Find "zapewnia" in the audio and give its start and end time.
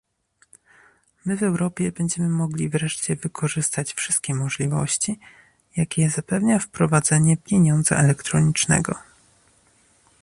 6.09-6.59